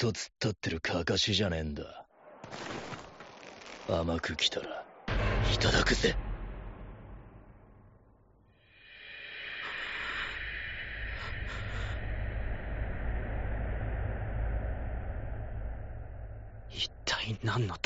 [0.00, 2.06] と突っ立ってるかかしじゃねえんだ。
[3.86, 4.86] 甘く来たら
[5.54, 6.16] いただくぜ。
[16.70, 17.76] 一体何の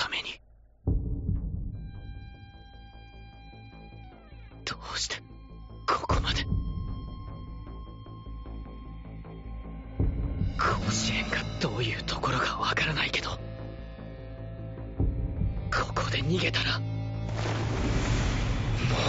[16.26, 16.86] 逃げたらも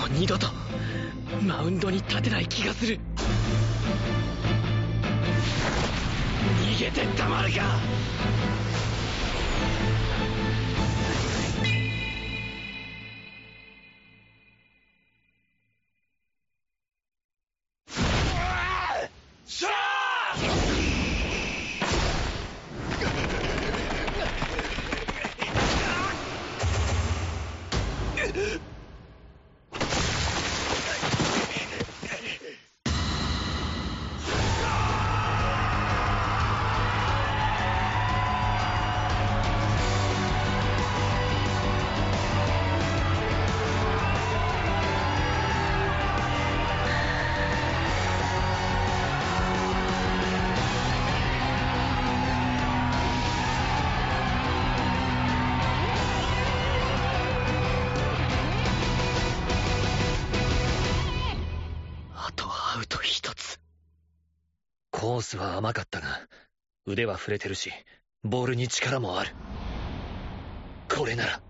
[0.08, 0.48] う二度と
[1.42, 3.00] マウンドに立てない気がする。
[6.78, 7.80] 逃げてたまるか！
[65.16, 66.08] コースは甘かったが
[66.85, 67.71] 腕は触れてるし
[68.25, 69.30] ボールに力もある。
[70.94, 71.41] これなら。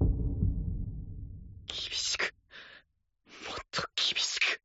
[0.00, 0.08] 厳
[1.92, 2.34] しく。
[3.46, 4.60] もっと厳しく。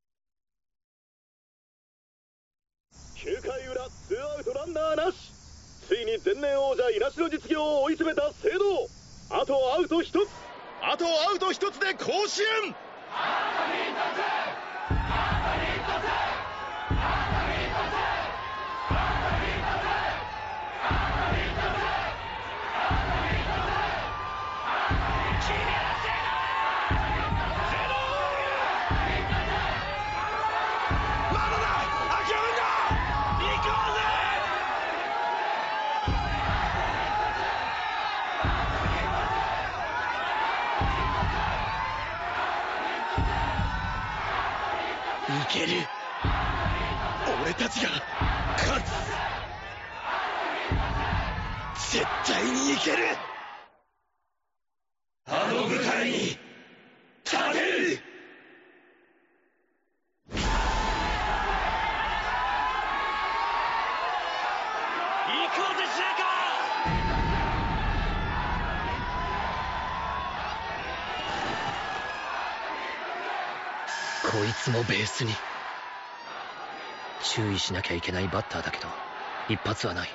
[3.18, 5.32] 9回裏ツーアウトランナーなし。
[5.88, 8.88] ついに前年王者いなしの実業を追い詰めた聖堂。
[9.30, 10.30] あとアウト一つ。
[10.82, 12.76] あとアウト一つで甲子園。
[47.46, 47.90] 俺たちが
[48.58, 48.86] 勝つ。
[51.92, 53.35] 絶対にいける。
[55.56, 56.38] の舞台に立
[57.24, 58.00] てる。
[60.28, 60.40] 行
[65.52, 66.26] こうぜ白川。
[74.32, 75.34] こいつもベースに。
[77.22, 78.88] 注意しなきゃいけないバッターだけど
[79.50, 80.10] 一発はない。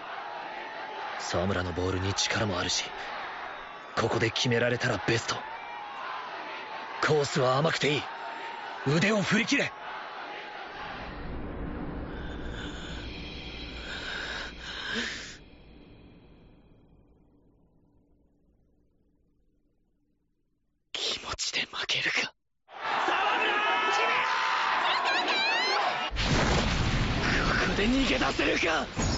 [1.19, 2.85] 沢村のボールに力もあるし。
[3.97, 5.37] ここで決められたらベスト。
[7.07, 8.03] コースは甘くていい。
[8.87, 9.73] 腕を振り切れ。
[20.93, 22.33] 気持ちで負けるか。
[27.61, 29.10] ここで逃げ出せるか。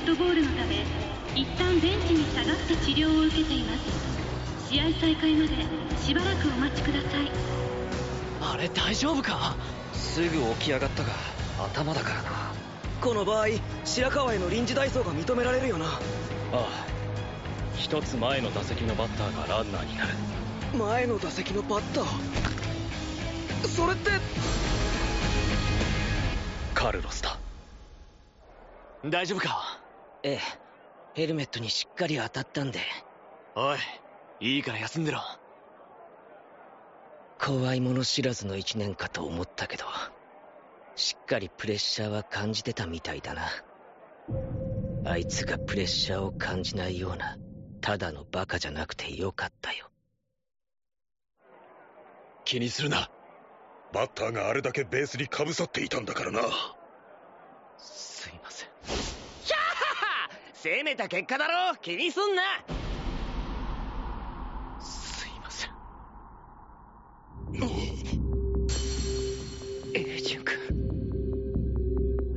[0.00, 0.84] ッドボールのため
[1.34, 4.70] 一旦ベンチに下がって治療を受けています。
[4.70, 5.48] 試合再開まで
[6.02, 7.30] しばらくお待ちください。
[8.40, 9.54] あれ大丈夫か？
[9.92, 11.10] すぐ起き上がったが
[11.64, 12.30] 頭だからな。
[13.00, 13.46] この場合
[13.84, 15.86] 白川への臨時代走が認められるよな。
[15.86, 15.90] あ
[16.52, 16.68] あ。
[17.76, 20.14] 一つ前の打席のバッターがランナーになる。
[20.78, 23.68] 前の打席のバッター？
[23.68, 24.10] それって。
[26.74, 27.38] カルロスだ。
[29.04, 29.69] 大丈夫か？
[30.22, 30.40] ええ。
[31.14, 32.80] ヘルメットにしっかり当たったんで。
[33.54, 33.78] おい
[34.40, 35.20] いいから休んでろ。
[37.38, 39.84] 怖いもの知らずの一年かと思ったけど
[40.94, 43.48] しっかりプレッシャーは感じてたみたいだな。
[45.06, 47.38] あいつがプレッシャーを感じないような
[47.80, 49.90] ただのバカじゃなくてよかったよ。
[52.44, 53.10] 気にするな。
[53.92, 56.42] バッターがあれだけベースにかぶさっていたんだからな
[57.76, 58.68] すいません
[59.42, 60.30] ヒャーハ
[60.62, 62.42] 攻めた結果だろ気にすんな。
[64.78, 65.70] すいません。
[69.94, 70.58] エイジュン君。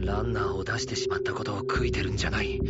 [0.06, 2.62] ランナーを出してしまったことを悔いてるんじゃない。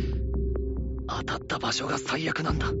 [1.06, 2.72] 当たった場所が最悪なんだ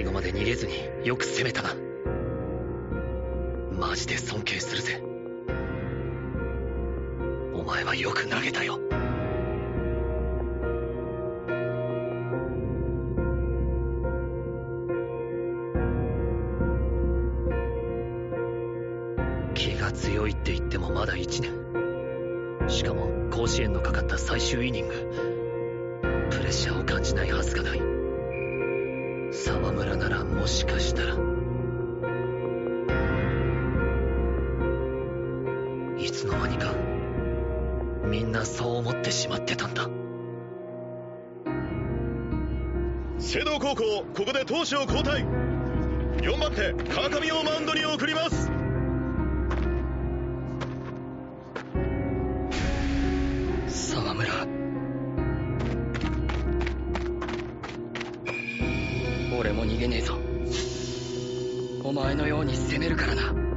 [0.00, 0.72] 最後まで逃げずに
[1.04, 1.74] よく攻めたな。
[3.78, 5.02] マジで尊敬するぜ。
[7.52, 8.78] お前はよく投げたよ。
[19.52, 22.70] 気が強いって言ってもまだ1年。
[22.70, 24.94] しかも甲子園のかかった最終イニング。
[26.30, 27.99] プレッシャーを感じないはずがない。
[29.32, 31.14] 沢村ならもしかしたら。
[35.98, 36.74] いつの間にか
[38.06, 39.88] みんなそう思ってしまってたんだ。
[43.18, 45.24] 聖堂高校ここで投手を交代。
[46.22, 48.59] 4番手川上をマウンドに送ります。
[59.90, 60.14] ねえぞ。
[61.82, 63.49] お前のように攻めるからな。